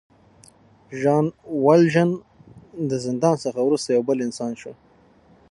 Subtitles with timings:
[1.01, 1.25] ژان
[1.65, 2.09] والژان
[2.89, 4.71] د زندان څخه وروسته یو بل انسان شو.